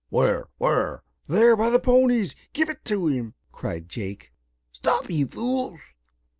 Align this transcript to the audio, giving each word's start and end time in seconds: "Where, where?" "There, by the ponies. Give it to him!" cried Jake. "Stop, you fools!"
"Where, 0.09 0.47
where?" 0.57 1.03
"There, 1.27 1.55
by 1.55 1.69
the 1.69 1.77
ponies. 1.77 2.35
Give 2.53 2.71
it 2.71 2.83
to 2.85 3.05
him!" 3.05 3.35
cried 3.51 3.87
Jake. 3.87 4.33
"Stop, 4.71 5.11
you 5.11 5.27
fools!" 5.27 5.79